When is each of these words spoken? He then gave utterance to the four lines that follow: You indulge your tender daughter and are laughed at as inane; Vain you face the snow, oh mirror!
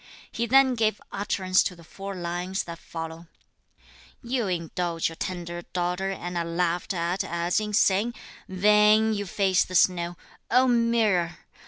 He 0.31 0.47
then 0.47 0.73
gave 0.73 0.99
utterance 1.11 1.61
to 1.61 1.75
the 1.75 1.83
four 1.83 2.15
lines 2.15 2.63
that 2.63 2.79
follow: 2.79 3.27
You 4.23 4.47
indulge 4.47 5.09
your 5.09 5.15
tender 5.15 5.61
daughter 5.73 6.09
and 6.09 6.35
are 6.39 6.43
laughed 6.43 6.95
at 6.95 7.23
as 7.23 7.59
inane; 7.59 8.15
Vain 8.49 9.13
you 9.13 9.27
face 9.27 9.63
the 9.63 9.75
snow, 9.75 10.17
oh 10.49 10.65
mirror! 10.67 11.37